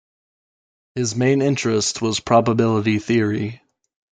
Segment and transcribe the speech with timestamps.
[0.95, 3.61] His main interest was probability theory.